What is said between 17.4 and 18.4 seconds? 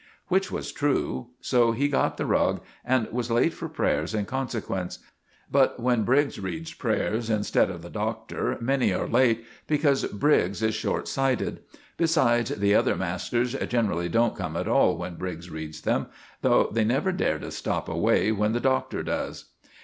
stop away